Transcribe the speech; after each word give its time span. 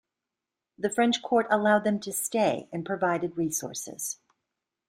The 0.79 0.89
French 0.89 1.21
court 1.21 1.45
allowed 1.51 1.83
them 1.83 1.99
to 1.99 2.11
stay 2.11 2.67
and 2.71 2.83
provided 2.83 3.37
resources. 3.37 4.17